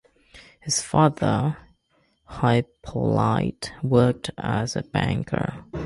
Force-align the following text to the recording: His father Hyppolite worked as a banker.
His 0.61 0.81
father 0.81 1.57
Hyppolite 2.27 3.69
worked 3.83 4.31
as 4.35 4.75
a 4.75 4.81
banker. 4.81 5.63